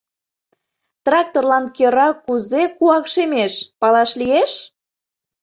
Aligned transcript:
—Тракторлан 1.05 1.65
кӧра 1.77 2.07
кузе 2.25 2.63
куакшемеш, 2.77 3.53
палаш 3.79 4.11
лиеш? 4.19 4.51